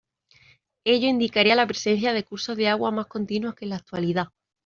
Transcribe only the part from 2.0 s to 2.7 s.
de cursos de